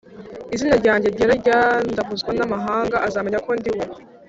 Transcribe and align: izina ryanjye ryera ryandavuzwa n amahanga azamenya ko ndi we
izina 0.55 0.75
ryanjye 0.81 1.07
ryera 1.13 1.33
ryandavuzwa 1.43 2.31
n 2.37 2.39
amahanga 2.45 2.97
azamenya 3.07 3.39
ko 3.45 3.51
ndi 3.59 3.71
we 3.75 3.83